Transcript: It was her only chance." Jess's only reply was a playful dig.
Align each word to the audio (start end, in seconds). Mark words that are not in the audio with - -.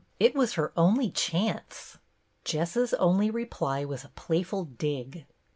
It 0.19 0.33
was 0.33 0.53
her 0.53 0.73
only 0.75 1.11
chance." 1.11 1.99
Jess's 2.43 2.95
only 2.95 3.29
reply 3.29 3.85
was 3.85 4.03
a 4.03 4.09
playful 4.09 4.63
dig. 4.65 5.27